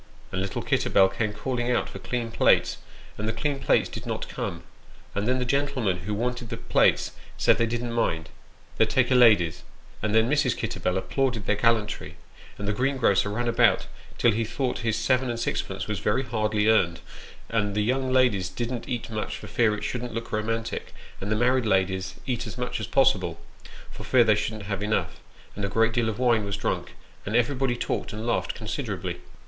[0.31, 2.79] And little Kitterbell kept calling out for clean plates,
[3.19, 4.63] and the clean plates did not come:
[5.13, 8.29] and then the gentlemen who wanted the plates said they didn't mind,
[8.77, 9.61] they'd take a lady's;
[10.01, 10.57] and then Mrs.
[10.57, 12.15] Kitterbell applauded their gallantry,
[12.57, 13.85] and the greengrocer ran about
[14.17, 17.01] till he thought his seven and sixpence was very hardly earned;
[17.47, 21.35] and the young ladies didn't eat much for fear it shouldn't look romantic, and the
[21.35, 23.39] married ladies eat as much as possible,
[23.91, 25.19] for fear they shouldn't have enough;
[25.55, 26.93] and a great deal of wine was drunk,
[27.23, 29.17] and everybody talked and laughed con siderably.